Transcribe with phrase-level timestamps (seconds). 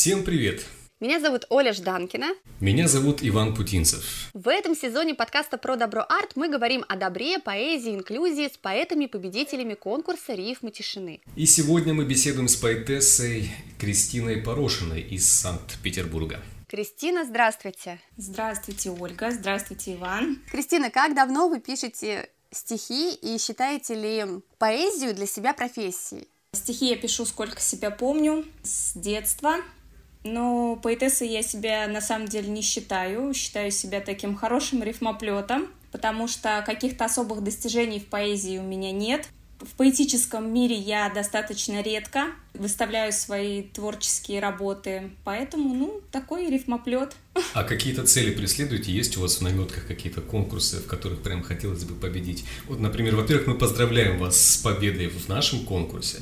[0.00, 0.64] Всем привет!
[1.00, 2.28] Меня зовут Оля Жданкина.
[2.60, 4.30] Меня зовут Иван Путинцев.
[4.32, 9.74] В этом сезоне подкаста про добро арт мы говорим о добре, поэзии, инклюзии с поэтами-победителями
[9.74, 11.20] конкурса «Рифмы тишины».
[11.34, 16.40] И сегодня мы беседуем с поэтессой Кристиной Порошиной из Санкт-Петербурга.
[16.68, 17.98] Кристина, здравствуйте.
[18.16, 19.32] Здравствуйте, Ольга.
[19.32, 20.40] Здравствуйте, Иван.
[20.52, 24.24] Кристина, как давно вы пишете стихи и считаете ли
[24.58, 26.28] поэзию для себя профессией?
[26.52, 29.56] Стихи я пишу сколько себя помню, с детства.
[30.30, 33.32] Но поэтессой я себя на самом деле не считаю.
[33.34, 39.28] Считаю себя таким хорошим рифмоплетом, потому что каких-то особых достижений в поэзии у меня нет.
[39.60, 47.16] В поэтическом мире я достаточно редко выставляю свои творческие работы, поэтому, ну, такой рифмоплет.
[47.54, 48.92] А какие-то цели преследуете?
[48.92, 52.44] Есть у вас в наметках какие-то конкурсы, в которых прям хотелось бы победить?
[52.66, 56.18] Вот, например, во-первых, мы поздравляем вас с победой в нашем конкурсе.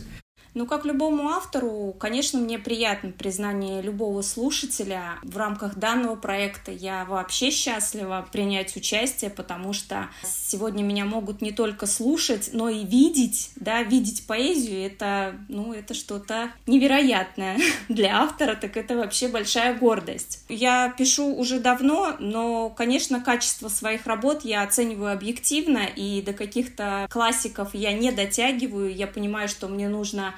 [0.56, 5.18] Ну, как любому автору, конечно, мне приятно признание любого слушателя.
[5.22, 11.52] В рамках данного проекта я вообще счастлива принять участие, потому что сегодня меня могут не
[11.52, 17.58] только слушать, но и видеть, да, видеть поэзию, это, ну, это что-то невероятное
[17.90, 20.42] для автора, так это вообще большая гордость.
[20.48, 27.06] Я пишу уже давно, но, конечно, качество своих работ я оцениваю объективно, и до каких-то
[27.10, 30.34] классиков я не дотягиваю, я понимаю, что мне нужно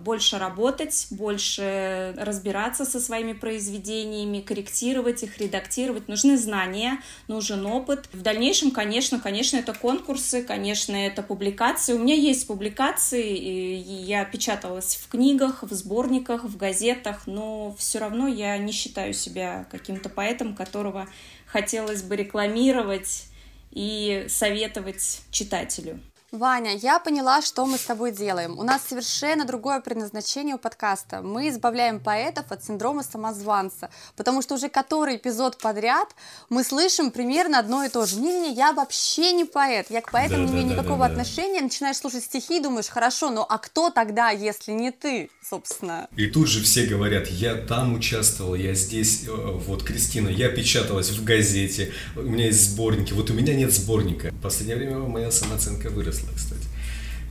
[0.00, 6.08] больше работать, больше разбираться со своими произведениями, корректировать их, редактировать.
[6.08, 8.08] Нужны знания, нужен опыт.
[8.12, 11.94] В дальнейшем, конечно, конечно, это конкурсы, конечно, это публикации.
[11.94, 17.98] У меня есть публикации, и я печаталась в книгах, в сборниках, в газетах, но все
[17.98, 21.08] равно я не считаю себя каким-то поэтом, которого
[21.46, 23.24] хотелось бы рекламировать
[23.70, 26.00] и советовать читателю.
[26.32, 28.56] Ваня, я поняла, что мы с тобой делаем.
[28.56, 31.22] У нас совершенно другое предназначение у подкаста.
[31.22, 36.14] Мы избавляем поэтов от синдрома самозванца, потому что уже который эпизод подряд
[36.48, 38.20] мы слышим примерно одно и то же.
[38.20, 41.62] Не-не-не, я вообще не поэт, я к поэтам да, не имею да, никакого да, отношения.
[41.62, 46.06] Начинаешь слушать стихи и думаешь, хорошо, но а кто тогда, если не ты, собственно?
[46.14, 51.10] И тут же все говорят, я там участвовал, я здесь, э, вот, Кристина, я печаталась
[51.10, 54.30] в газете, у меня есть сборники, вот у меня нет сборника.
[54.30, 56.66] В последнее время моя самооценка выросла выросла, кстати.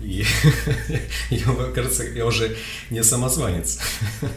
[0.01, 0.25] И
[1.35, 2.55] я, кажется, я уже
[2.89, 3.79] не самозванец.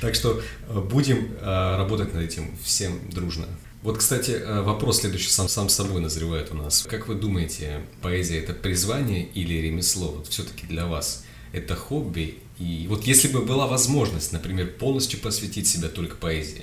[0.00, 3.46] Так что э, будем э, работать над этим всем дружно.
[3.82, 6.86] Вот, кстати, э, вопрос следующий сам, сам собой назревает у нас.
[6.88, 10.12] Как вы думаете, поэзия это призвание или ремесло?
[10.12, 12.38] Вот все-таки для вас это хобби?
[12.58, 16.62] И вот если бы была возможность, например, полностью посвятить себя только поэзии,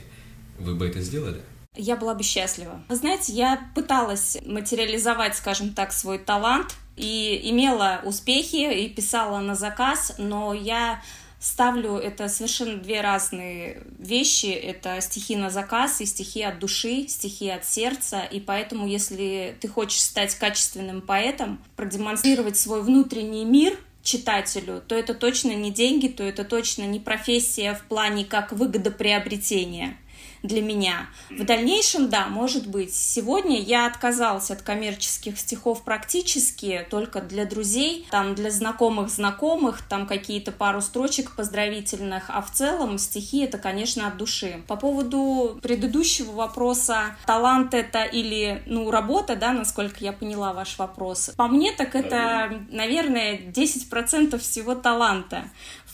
[0.58, 1.42] вы бы это сделали?
[1.76, 2.84] Я была бы счастлива.
[2.88, 9.56] Вы знаете, я пыталась материализовать, скажем так, свой талант и имела успехи и писала на
[9.56, 11.02] заказ, но я
[11.40, 14.46] ставлю это совершенно две разные вещи.
[14.46, 18.22] Это стихи на заказ и стихи от души, стихи от сердца.
[18.22, 25.14] И поэтому, если ты хочешь стать качественным поэтом, продемонстрировать свой внутренний мир читателю, то это
[25.14, 29.98] точно не деньги, то это точно не профессия в плане как выгодоприобретения
[30.44, 31.08] для меня.
[31.30, 32.94] В дальнейшем, да, может быть.
[32.94, 40.06] Сегодня я отказалась от коммерческих стихов практически только для друзей, там для знакомых знакомых, там
[40.06, 44.62] какие-то пару строчек поздравительных, а в целом стихи это, конечно, от души.
[44.68, 51.32] По поводу предыдущего вопроса, талант это или, ну, работа, да, насколько я поняла ваш вопрос.
[51.38, 55.46] По мне, так это, наверное, 10% всего таланта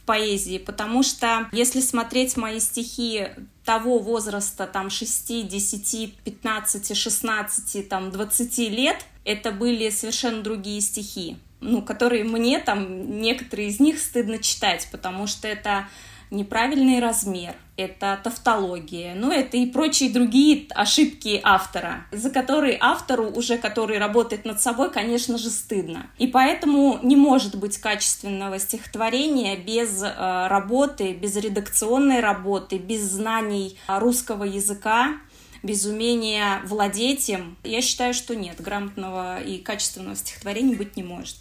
[0.10, 3.28] поэзии, потому что если смотреть мои стихи
[3.70, 11.38] того возраста, там, 6, 10, 15, 16, там, 20 лет, это были совершенно другие стихи,
[11.62, 15.88] ну, которые мне, там, некоторые из них стыдно читать, потому что это
[16.32, 23.58] неправильный размер, это тавтология, ну, это и прочие другие ошибки автора, за которые автору, уже
[23.58, 26.08] который работает над собой, конечно же, стыдно.
[26.18, 33.78] И поэтому не может быть качественного стихотворения без э, работы, без редакционной работы, без знаний
[33.88, 35.18] русского языка,
[35.64, 41.38] без умения владеть им, я считаю, что нет, грамотного и качественного стихотворения быть не может.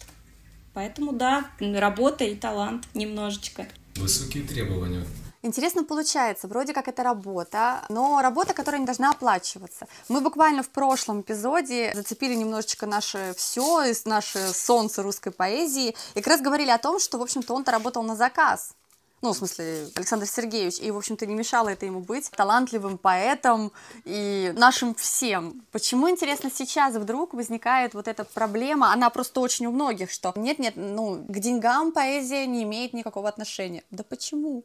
[0.73, 3.67] Поэтому да, работа и талант немножечко.
[3.95, 5.05] Высокие требования.
[5.41, 9.87] Интересно получается, вроде как это работа, но работа, которая не должна оплачиваться.
[10.09, 16.27] Мы буквально в прошлом эпизоде зацепили немножечко наше все, наше солнце русской поэзии, и как
[16.27, 18.73] раз говорили о том, что, в общем-то, он-то работал на заказ.
[19.21, 23.71] Ну, в смысле, Александр Сергеевич, и, в общем-то, не мешало это ему быть талантливым поэтом
[24.05, 25.61] и нашим всем.
[25.71, 30.73] Почему, интересно, сейчас вдруг возникает вот эта проблема, она просто очень у многих, что нет-нет,
[30.77, 33.83] ну, к деньгам поэзия не имеет никакого отношения.
[33.91, 34.63] Да почему?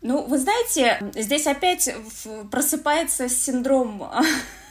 [0.00, 1.88] Ну, вы знаете, здесь опять
[2.50, 4.10] просыпается синдром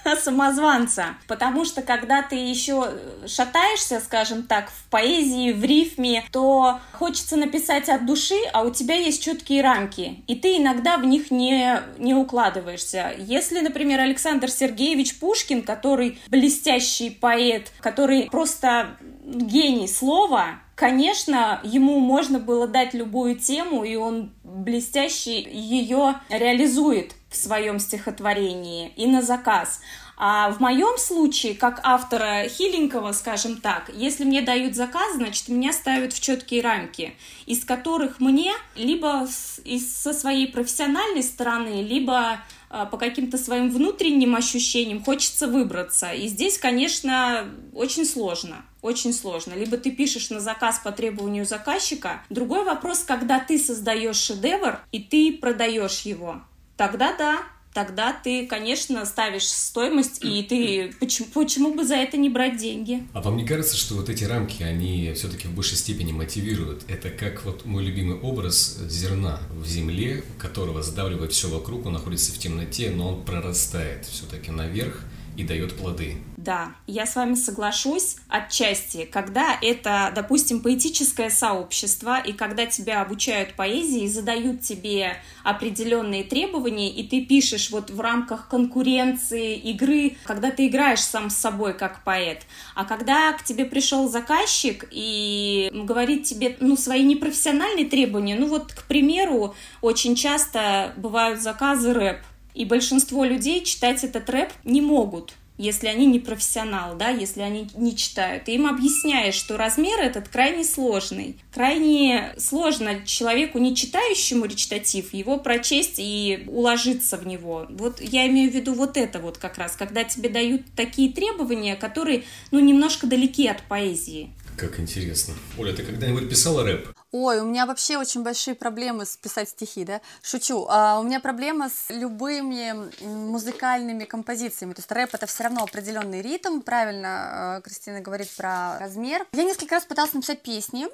[0.22, 1.16] самозванца.
[1.28, 2.90] Потому что когда ты еще
[3.28, 8.96] шатаешься, скажем так, в поэзии, в рифме, то хочется написать от души, а у тебя
[8.96, 13.14] есть четкие рамки, и ты иногда в них не, не укладываешься.
[13.18, 22.40] Если, например, Александр Сергеевич Пушкин, который блестящий поэт, который просто гений слова, конечно, ему можно
[22.40, 29.80] было дать любую тему, и он блестяще ее реализует в своем стихотворении и на заказ.
[30.18, 35.74] А в моем случае, как автора хиленького, скажем так, если мне дают заказ, значит, меня
[35.74, 37.16] ставят в четкие рамки,
[37.48, 39.28] из которых мне либо
[39.64, 46.12] из, со своей профессиональной стороны, либо а, по каким-то своим внутренним ощущениям хочется выбраться.
[46.12, 48.64] И здесь, конечно, очень сложно.
[48.84, 49.54] Очень сложно.
[49.54, 52.24] Либо ты пишешь на заказ по требованию заказчика.
[52.30, 56.42] Другой вопрос, когда ты создаешь шедевр и ты продаешь его
[56.82, 57.44] тогда да,
[57.76, 63.04] тогда ты, конечно, ставишь стоимость, и ты почему, почему бы за это не брать деньги?
[63.14, 66.84] А вам не кажется, что вот эти рамки, они все-таки в большей степени мотивируют?
[66.88, 72.32] Это как вот мой любимый образ зерна в земле, которого задавливает все вокруг, он находится
[72.32, 75.04] в темноте, но он прорастает все-таки наверх
[75.38, 76.18] и дает плоды.
[76.42, 83.54] Да, я с вами соглашусь отчасти, когда это, допустим, поэтическое сообщество, и когда тебя обучают
[83.54, 90.66] поэзии, задают тебе определенные требования, и ты пишешь вот в рамках конкуренции, игры, когда ты
[90.66, 92.42] играешь сам с собой как поэт.
[92.74, 98.74] А когда к тебе пришел заказчик и говорит тебе, ну, свои непрофессиональные требования, ну вот,
[98.74, 102.18] к примеру, очень часто бывают заказы рэп,
[102.56, 107.70] и большинство людей читать этот рэп не могут если они не профессионалы, да, если они
[107.76, 108.50] не читают.
[108.50, 111.38] И им объясняешь, что размер этот крайне сложный.
[111.54, 117.68] Крайне сложно человеку, не читающему речитатив, его прочесть и уложиться в него.
[117.70, 121.76] Вот я имею в виду вот это вот как раз, когда тебе дают такие требования,
[121.76, 124.32] которые, ну, немножко далеки от поэзии.
[124.58, 125.34] Как интересно.
[125.58, 126.90] Оля, ты когда-нибудь писала рэп?
[127.14, 130.00] Ой, у меня вообще очень большие проблемы с писать стихи, да?
[130.22, 130.66] Шучу.
[130.70, 134.74] А, у меня проблема с любыми музыкальными композициями.
[134.74, 136.62] То есть рэп это все равно определенный ритм.
[136.62, 139.28] Правильно а, Кристина говорит про размер.
[139.34, 140.88] Я несколько раз пыталась написать песни.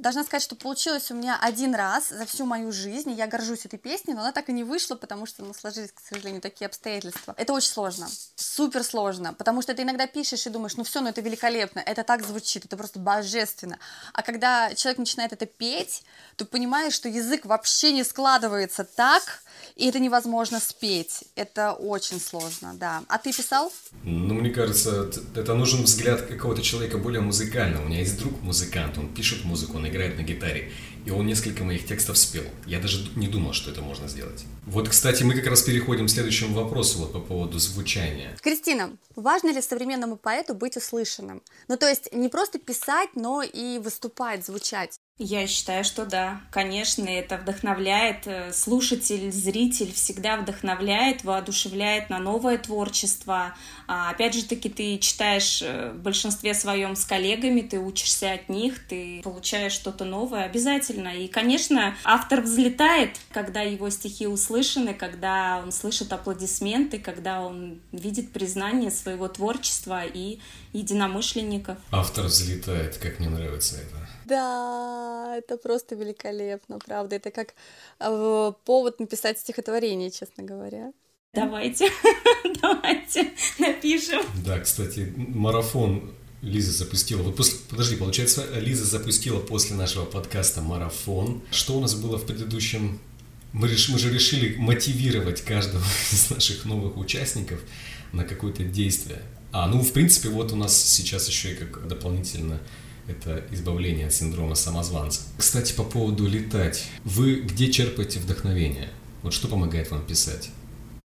[0.00, 3.78] Должна сказать, что получилось у меня один раз за всю мою жизнь, я горжусь этой
[3.78, 7.34] песней, но она так и не вышла, потому что ну, сложились, к сожалению, такие обстоятельства.
[7.36, 11.10] Это очень сложно, супер сложно, потому что ты иногда пишешь и думаешь, ну все, ну
[11.10, 13.78] это великолепно, это так звучит, это просто божественно.
[14.14, 16.02] А когда человек начинает это петь,
[16.36, 19.42] то понимаешь, что язык вообще не складывается так,
[19.76, 21.24] и это невозможно спеть.
[21.34, 23.02] Это очень сложно, да.
[23.08, 23.70] А ты писал?
[24.04, 27.84] Ну, мне кажется, это нужен взгляд какого-то человека более музыкального.
[27.84, 30.70] У меня есть друг музыкант, он пишет музыку, он играет на гитаре,
[31.04, 32.44] и он несколько моих текстов спел.
[32.66, 34.44] Я даже не думал, что это можно сделать.
[34.66, 38.36] Вот, кстати, мы как раз переходим к следующему вопросу вот по поводу звучания.
[38.42, 41.42] Кристина, важно ли современному поэту быть услышанным?
[41.68, 45.00] Ну, то есть не просто писать, но и выступать, звучать.
[45.22, 48.26] Я считаю, что да, конечно, это вдохновляет.
[48.26, 53.54] Э, слушатель, зритель всегда вдохновляет, воодушевляет на новое творчество.
[53.86, 58.48] А, опять же таки, ты читаешь э, в большинстве своем с коллегами, ты учишься от
[58.48, 61.08] них, ты получаешь что-то новое обязательно.
[61.08, 68.32] И, конечно, автор взлетает, когда его стихи услышаны, когда он слышит аплодисменты, когда он видит
[68.32, 70.38] признание своего творчества и
[70.72, 71.76] единомышленников.
[71.90, 74.00] Автор взлетает, как мне нравится это.
[74.30, 77.16] Да, это просто великолепно, правда.
[77.16, 77.54] Это как
[77.98, 80.92] э, повод написать стихотворение, честно говоря.
[81.34, 81.90] Давайте,
[82.62, 84.22] давайте напишем.
[84.46, 87.22] Да, кстати, марафон Лиза запустила.
[87.22, 91.42] Вот после, подожди, получается, Лиза запустила после нашего подкаста марафон.
[91.50, 93.00] Что у нас было в предыдущем?
[93.52, 95.82] Мы, реш, мы же решили мотивировать каждого
[96.12, 97.58] из наших новых участников
[98.12, 99.22] на какое-то действие.
[99.50, 102.60] А, ну, в принципе, вот у нас сейчас еще и как дополнительно
[103.10, 105.22] это избавление от синдрома самозванца.
[105.36, 106.86] Кстати, по поводу летать.
[107.04, 108.88] Вы где черпаете вдохновение?
[109.22, 110.50] Вот что помогает вам писать?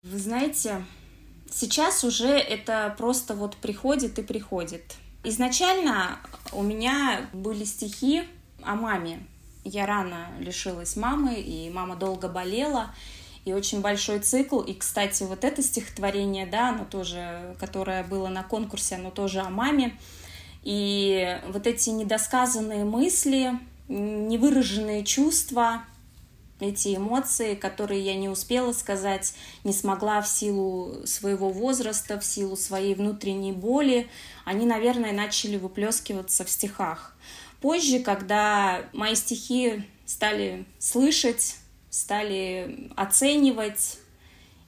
[0.03, 0.83] Вы знаете,
[1.51, 4.95] сейчас уже это просто вот приходит и приходит.
[5.23, 6.19] Изначально
[6.53, 8.23] у меня были стихи
[8.63, 9.19] о маме.
[9.65, 12.95] Я рано лишилась мамы, и мама долго болела,
[13.43, 14.61] и очень большой цикл.
[14.61, 19.49] И, кстати, вот это стихотворение, да, оно тоже, которое было на конкурсе, оно тоже о
[19.49, 19.97] маме.
[20.63, 23.53] И вот эти недосказанные мысли,
[23.87, 25.83] невыраженные чувства,
[26.59, 32.57] эти эмоции, которые я не успела сказать, не смогла в силу своего возраста, в силу
[32.57, 34.09] своей внутренней боли,
[34.43, 37.15] они, наверное, начали выплескиваться в стихах.
[37.61, 41.55] Позже, когда мои стихи стали слышать,
[41.89, 43.98] стали оценивать.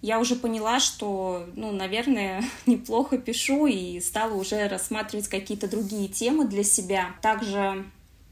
[0.02, 6.46] Я уже поняла, что, ну, наверное, неплохо пишу и стала уже рассматривать какие-то другие темы
[6.46, 7.16] для себя.
[7.22, 7.86] Также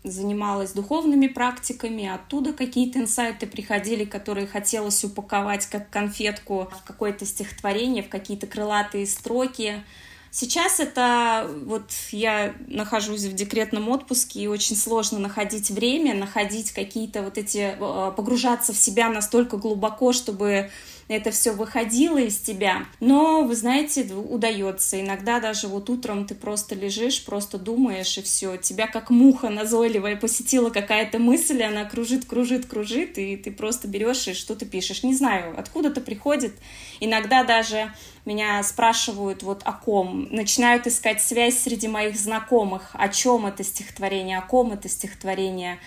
[0.03, 8.01] занималась духовными практиками, оттуда какие-то инсайты приходили, которые хотелось упаковать как конфетку в какое-то стихотворение,
[8.01, 9.83] в какие-то крылатые строки.
[10.31, 17.23] Сейчас это вот я нахожусь в декретном отпуске, и очень сложно находить время, находить какие-то
[17.23, 20.69] вот эти, э, погружаться в себя настолько глубоко, чтобы
[21.09, 22.85] это все выходило из тебя.
[22.99, 25.01] Но, вы знаете, удается.
[25.01, 28.57] Иногда даже вот утром ты просто лежишь, просто думаешь, и все.
[28.57, 34.27] Тебя как муха назойливая посетила какая-то мысль, она кружит, кружит, кружит, и ты просто берешь
[34.27, 35.01] и что-то пишешь.
[35.01, 36.53] Не знаю, откуда-то приходит.
[36.99, 37.91] Иногда даже
[38.25, 44.37] меня спрашивают вот о ком, начинают искать связь среди моих знакомых, о чем это стихотворение,
[44.37, 45.79] о ком это стихотворение.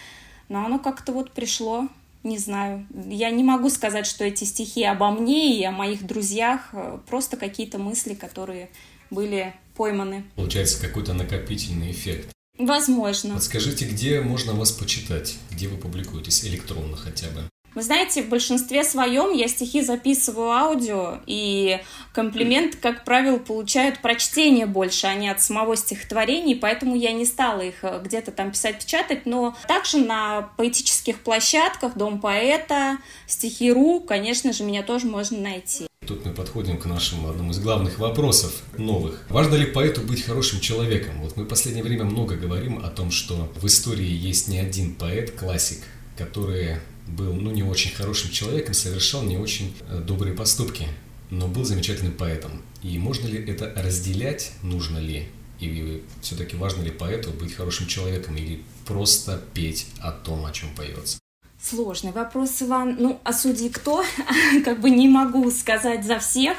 [0.49, 1.87] Но оно как-то вот пришло,
[2.23, 2.87] не знаю.
[3.07, 7.37] Я не могу сказать, что эти стихи обо мне и о моих друзьях, э, просто
[7.37, 8.71] какие-то мысли, которые
[9.11, 10.25] были пойманы.
[10.37, 12.33] Получается какой-то накопительный эффект.
[12.59, 13.35] Возможно.
[13.35, 15.37] Подскажите, где можно вас почитать?
[15.51, 17.49] Где вы публикуетесь электронно хотя бы?
[17.75, 21.81] Вы знаете, в большинстве своем я стихи записываю аудио, и
[22.13, 27.61] комплимент, как правило, получают прочтение больше, а не от самого стихотворения, поэтому я не стала
[27.63, 34.53] их э, где-то там писать, печатать, но также на поэтических площадках, Дом поэта, стихи.ру, конечно
[34.53, 35.87] же, меня тоже можно найти.
[36.07, 39.25] Тут мы подходим к нашему одному из главных вопросов новых.
[39.31, 41.15] Важно ли поэту быть хорошим человеком?
[41.23, 44.95] Вот мы в последнее время много говорим о том, что в истории есть не один
[44.95, 45.79] поэт-классик,
[46.19, 50.87] который был ну, не очень хорошим человеком, совершал не очень э, добрые поступки,
[51.31, 52.63] но был замечательным поэтом.
[52.83, 55.29] И можно ли это разделять, нужно ли?
[55.61, 60.75] И все-таки важно ли поэту быть хорошим человеком или просто петь о том, о чем
[60.75, 61.19] поется?
[61.61, 62.97] Сложный вопрос, Иван.
[62.99, 64.05] Ну, а судьи кто?
[64.65, 66.57] как бы не могу сказать за всех.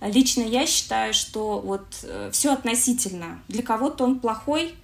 [0.00, 3.42] Лично я считаю, что вот э, все относительно.
[3.48, 4.74] Для кого-то он плохой,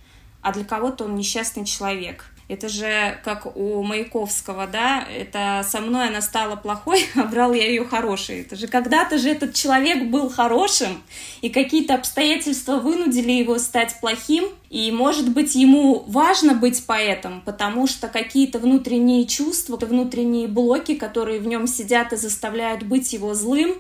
[0.42, 2.31] а для кого-то он несчастный человек.
[2.52, 7.66] Это же как у Маяковского, да, это со мной она стала плохой, а брал я
[7.66, 8.42] ее хорошей.
[8.42, 11.02] Это же когда-то же этот человек был хорошим,
[11.40, 17.86] и какие-то обстоятельства вынудили его стать плохим, и, может быть, ему важно быть поэтом, потому
[17.86, 23.76] что какие-то внутренние чувства, внутренние блоки, которые в нем сидят и заставляют быть его злым,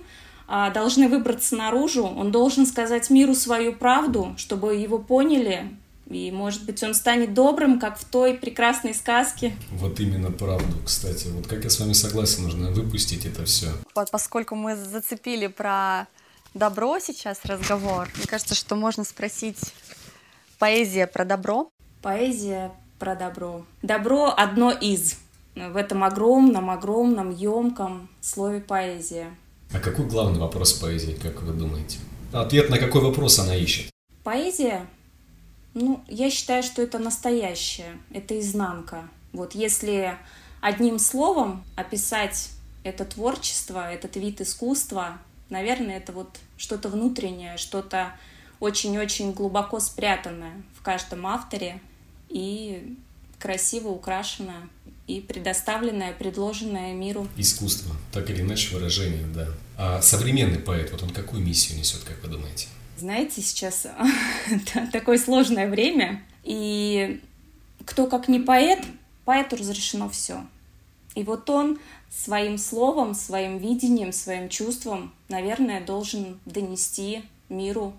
[0.48, 2.04] а, должны выбраться наружу.
[2.04, 5.76] Он должен сказать миру свою правду, чтобы его поняли,
[6.12, 9.56] и, может быть, он станет добрым, как в той прекрасной сказке.
[9.70, 11.28] Вот именно правду, кстати.
[11.28, 13.68] Вот как я с вами согласен, нужно выпустить это все.
[13.94, 16.06] Вот поскольку мы зацепили про
[16.54, 19.58] добро сейчас разговор, мне кажется, что можно спросить
[20.58, 21.70] поэзия про добро.
[22.02, 23.64] Поэзия про добро.
[23.82, 25.16] Добро одно из
[25.54, 29.34] в этом огромном, огромном, емком слове поэзия.
[29.72, 31.98] А какой главный вопрос поэзии, как вы думаете?
[32.32, 33.90] Ответ на какой вопрос она ищет?
[34.22, 34.86] Поэзия
[35.74, 39.08] ну, я считаю, что это настоящее, это изнанка.
[39.32, 40.16] Вот если
[40.60, 42.50] одним словом описать
[42.84, 48.12] это творчество, этот вид искусства, наверное, это вот что-то внутреннее, что-то
[48.60, 51.80] очень-очень глубоко спрятанное в каждом авторе
[52.28, 52.96] и
[53.38, 54.68] красиво украшенное
[55.06, 57.26] и предоставленное, предложенное миру.
[57.36, 59.48] Искусство, так или иначе выражение, да.
[59.76, 62.68] А современный поэт, вот он какую миссию несет, как вы думаете?
[62.96, 63.86] Знаете, сейчас
[64.92, 67.20] такое сложное время, и
[67.84, 68.80] кто как не поэт,
[69.24, 70.44] поэту разрешено все.
[71.14, 71.78] И вот он
[72.10, 77.92] своим словом, своим видением, своим чувством, наверное, должен донести миру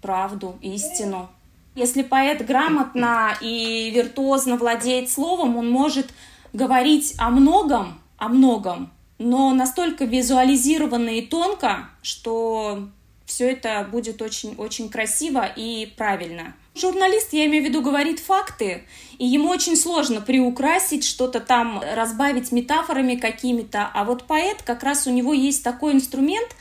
[0.00, 1.28] правду, истину.
[1.74, 6.08] Если поэт грамотно и виртуозно владеет словом, он может
[6.52, 12.88] говорить о многом, о многом, но настолько визуализированно и тонко, что
[13.26, 16.54] все это будет очень-очень красиво и правильно.
[16.74, 18.84] Журналист, я имею в виду, говорит факты,
[19.18, 23.90] и ему очень сложно приукрасить, что-то там разбавить метафорами какими-то.
[23.92, 26.54] А вот поэт, как раз у него есть такой инструмент,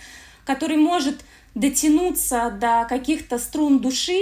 [0.45, 4.19] который может дотянуться до каких-то струн души,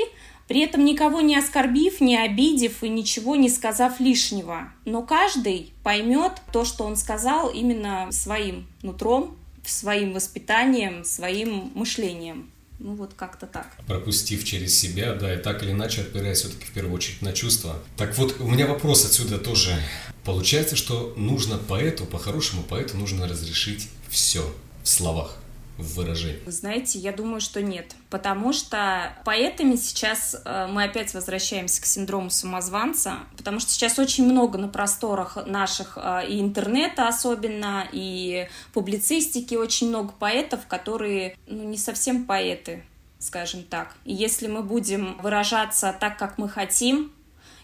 [0.47, 4.71] при этом никого не оскорбив, не обидев и ничего не сказав лишнего.
[4.85, 9.37] Но каждый поймет то, что он сказал именно своим нутром,
[9.69, 12.49] своим воспитанием, своим мышлением.
[12.79, 13.77] Ну вот как-то так.
[13.87, 17.79] Пропустив через себя, да, и так или иначе опираясь все-таки в первую очередь на чувства.
[17.95, 19.79] Так вот, у меня вопрос отсюда тоже.
[20.25, 24.53] Получается, что нужно поэту, по-хорошему поэту нужно разрешить все
[24.83, 25.37] в словах.
[25.77, 26.39] В выражении?
[26.45, 27.95] Вы знаете, я думаю, что нет.
[28.09, 34.25] Потому что поэтами сейчас э, мы опять возвращаемся к синдрому самозванца, потому что сейчас очень
[34.25, 41.63] много на просторах наших э, и интернета особенно, и публицистики очень много поэтов, которые ну,
[41.63, 42.83] не совсем поэты,
[43.19, 43.95] скажем так.
[44.05, 47.11] И если мы будем выражаться так, как мы хотим,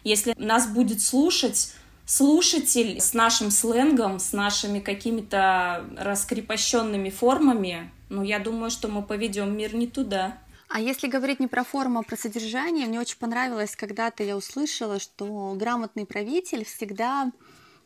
[0.04, 1.74] если нас будет слушать
[2.10, 9.56] слушатель с нашим сленгом, с нашими какими-то раскрепощенными формами, ну, я думаю, что мы поведем
[9.56, 10.38] мир не туда.
[10.68, 15.00] А если говорить не про форму, а про содержание, мне очень понравилось, когда-то я услышала,
[15.00, 17.32] что грамотный правитель всегда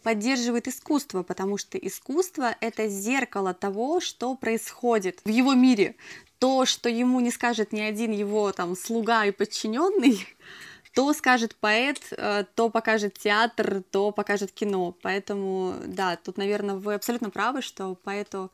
[0.03, 5.96] поддерживает искусство, потому что искусство— это зеркало того, что происходит в его мире.
[6.39, 10.27] То, что ему не скажет ни один его там слуга и подчиненный,
[10.94, 14.94] то скажет поэт, э, то покажет театр, то покажет кино.
[15.01, 18.51] Поэтому, да, тут, наверное, вы абсолютно правы, что поэту,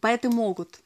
[0.00, 0.80] поэты могут,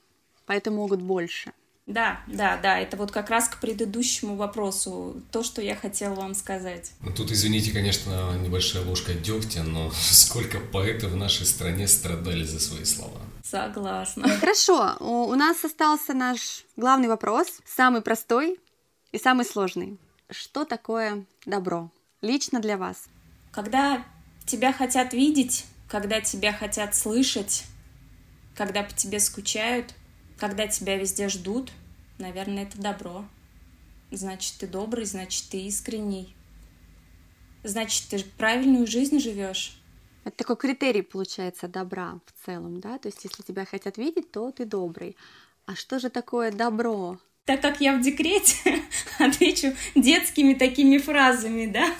[0.46, 1.52] поэты могут больше.
[1.86, 6.34] Да, да, да, это вот как раз к предыдущему вопросу, то, что я хотела вам
[6.34, 6.92] сказать.
[7.02, 12.58] Ну, тут, извините, конечно, небольшая ложка дегтя, но сколько поэтов в нашей стране страдали за
[12.58, 13.20] свои слова.
[13.42, 14.28] Согласна.
[14.40, 18.58] Хорошо, у нас остался наш главный вопрос, самый простой
[19.12, 19.98] и самый сложный.
[20.30, 21.90] Что такое добро?
[22.22, 23.04] Лично для вас.
[23.52, 24.02] Когда
[24.46, 27.64] тебя хотят видеть, когда тебя хотят слышать,
[28.54, 29.94] когда по тебе скучают,
[30.38, 31.72] когда тебя везде ждут,
[32.18, 33.24] наверное, это добро.
[34.10, 36.34] Значит, ты добрый, значит, ты искренний.
[37.62, 39.80] Значит, ты правильную жизнь живешь.
[40.24, 42.98] Это такой критерий, получается, добра в целом, да?
[42.98, 45.16] То есть, если тебя хотят видеть, то ты добрый.
[45.66, 47.18] А что же такое добро?
[47.44, 48.82] Так как я в декрете,
[49.18, 51.94] отвечу детскими такими фразами, да,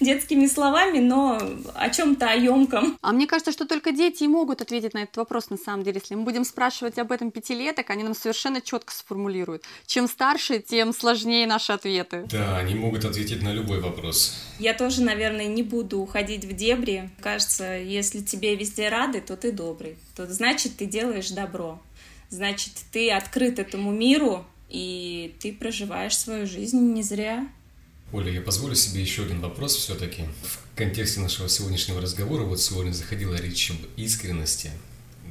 [0.00, 1.40] детскими словами, но
[1.74, 2.98] о чем-то о емком.
[3.00, 6.00] А мне кажется, что только дети и могут ответить на этот вопрос на самом деле.
[6.00, 9.62] Если мы будем спрашивать об этом пятилеток, они нам совершенно четко сформулируют.
[9.86, 12.26] Чем старше, тем сложнее наши ответы.
[12.30, 14.36] Да, они могут ответить на любой вопрос.
[14.58, 17.08] Я тоже, наверное, не буду уходить в дебри.
[17.20, 19.96] Кажется, если тебе везде рады, то ты добрый.
[20.16, 21.80] То значит, ты делаешь добро.
[22.30, 27.46] Значит, ты открыт этому миру, и ты проживаешь свою жизнь не зря.
[28.10, 30.22] Оля, я позволю себе еще один вопрос все-таки.
[30.42, 34.70] В контексте нашего сегодняшнего разговора, вот сегодня заходила речь об искренности,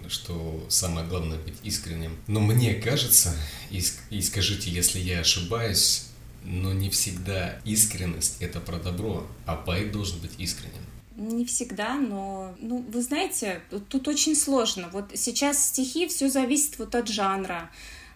[0.08, 2.18] что самое главное быть искренним.
[2.28, 3.36] Но мне кажется,
[3.72, 6.06] и, и скажите, если я ошибаюсь,
[6.44, 10.86] но не всегда искренность это про добро, а поэт должен быть искренним.
[11.16, 14.90] Не всегда, но, ну, вы знаете, тут очень сложно.
[14.94, 17.72] Вот сейчас стихи все зависит вот от жанра.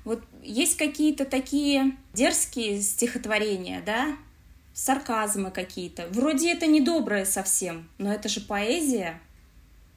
[0.05, 4.15] Вот есть какие-то такие дерзкие стихотворения, да,
[4.73, 6.07] сарказмы какие-то.
[6.11, 9.19] Вроде это не доброе совсем, но это же поэзия.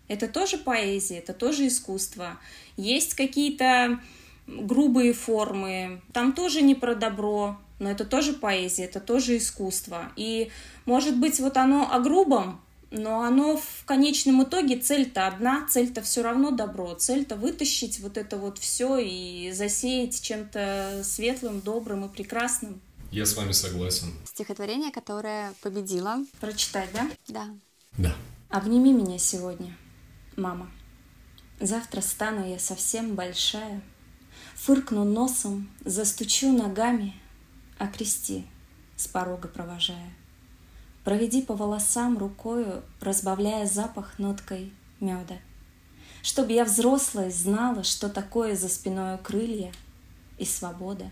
[0.09, 2.39] Это тоже поэзия, это тоже искусство.
[2.77, 4.01] Есть какие-то
[4.47, 10.11] грубые формы, там тоже не про добро, но это тоже поэзия, это тоже искусство.
[10.17, 10.51] И,
[10.87, 16.23] может быть, вот оно о грубом, но оно в конечном итоге цель-то одна, цель-то все
[16.23, 22.81] равно добро, цель-то вытащить вот это вот все и засеять чем-то светлым, добрым и прекрасным.
[23.11, 24.13] Я с вами согласен.
[24.25, 26.19] Стихотворение, которое победило.
[26.41, 27.11] Прочитать, да?
[27.29, 27.47] Да.
[27.97, 28.15] Да.
[28.51, 29.77] Обними меня сегодня,
[30.37, 30.71] мама.
[31.61, 33.83] Завтра стану я совсем большая.
[34.55, 37.15] Фыркну носом, застучу ногами,
[37.79, 38.47] окрести,
[38.97, 40.15] с порога провожая.
[41.09, 45.39] Проведи по волосам рукою, разбавляя запах ноткой меда.
[46.23, 49.73] Чтоб я взрослая знала, что такое за спиной крылья
[50.37, 51.11] и свобода.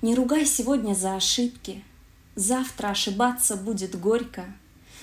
[0.00, 1.84] Не ругай сегодня за ошибки,
[2.36, 4.46] завтра ошибаться будет горько.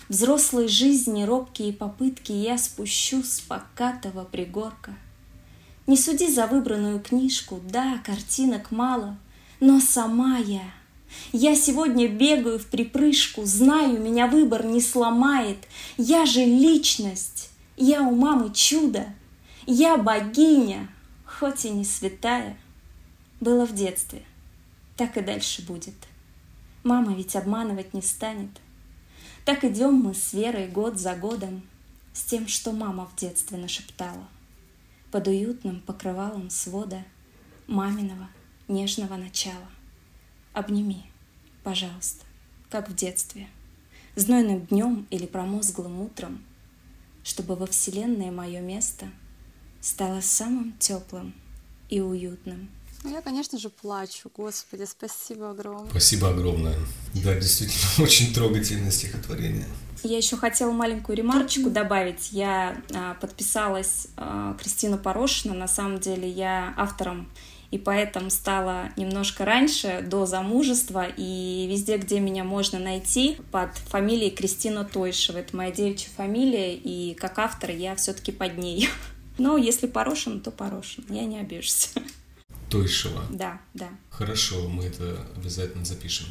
[0.08, 4.96] Взрослой жизни робкие попытки я спущу с покатого пригорка.
[5.86, 9.20] Не суди за выбранную книжку, да, картинок мало,
[9.60, 10.64] но сама я—
[11.32, 15.58] я сегодня бегаю в припрыжку, знаю, меня выбор не сломает.
[15.98, 19.06] Я же личность, я у мамы чудо,
[19.66, 20.90] я богиня,
[21.26, 22.58] хоть и не святая.
[23.40, 24.24] Было в детстве,
[24.98, 25.96] так и дальше будет.
[26.84, 28.50] Мама ведь обманывать не станет.
[29.46, 31.64] Так идем мы с Верой год за годом,
[32.14, 34.28] с тем, что мама в детстве нашептала,
[35.12, 37.04] под уютным покрывалом свода
[37.68, 38.28] маминого
[38.68, 39.79] нежного начала.
[40.60, 41.06] Обними,
[41.64, 42.26] пожалуйста,
[42.70, 43.48] как в детстве,
[44.18, 46.44] знойным днем или промозглым утром,
[47.24, 49.08] чтобы во вселенной мое место
[49.80, 51.34] стало самым теплым
[51.88, 52.70] и уютным.
[53.06, 54.30] Ну, я, конечно же, плачу.
[54.36, 55.92] Господи, спасибо огромное.
[55.92, 56.76] Спасибо огромное.
[57.14, 59.66] Да, действительно, очень трогательное стихотворение.
[60.04, 62.34] Я еще хотела маленькую ремарочку добавить.
[62.34, 65.54] Я а, подписалась а, Кристина Порошина.
[65.54, 67.30] На самом деле я автором
[67.72, 74.32] и поэтому стала немножко раньше, до замужества, и везде, где меня можно найти, под фамилией
[74.32, 75.38] Кристина Тойшева.
[75.38, 78.90] Это моя девичья фамилия, и как автор я все-таки под ней.
[79.38, 81.06] Но если Порошин, то Порошин.
[81.10, 81.94] Я не обижусь.
[82.70, 83.24] Тойшева.
[83.30, 83.90] Да, да.
[84.10, 86.28] Хорошо, мы это обязательно запишем.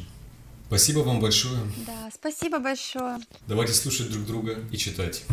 [0.67, 1.59] Спасибо вам большое.
[1.87, 3.17] Да, спасибо большое.
[3.47, 5.23] Давайте слушать друг друга и читать.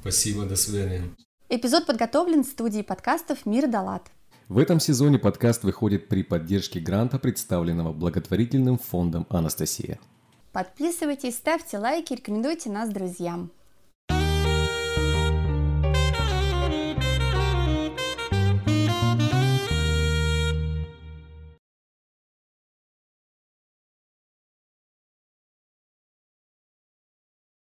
[0.00, 1.02] Спасибо, до свидания.
[1.48, 4.10] Эпизод подготовлен в студии подкастов «Мир Далат».
[4.52, 9.98] В этом сезоне подкаст выходит при поддержке гранта, представленного благотворительным фондом «Анастасия».
[10.52, 13.50] Подписывайтесь, ставьте лайки, рекомендуйте нас друзьям.